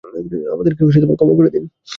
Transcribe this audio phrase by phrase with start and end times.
[0.53, 0.81] আমাদেরকে
[1.11, 1.63] ক্ষমা করে দিন।